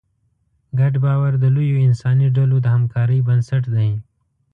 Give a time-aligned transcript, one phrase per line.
[0.79, 3.89] ګډ باور د لویو انساني ډلو د همکارۍ بنسټ دی.